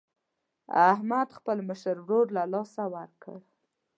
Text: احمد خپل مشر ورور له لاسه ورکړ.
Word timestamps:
احمد 0.89 1.27
خپل 1.37 1.57
مشر 1.69 1.95
ورور 2.05 2.27
له 2.37 2.43
لاسه 2.53 2.83
ورکړ. 2.95 3.37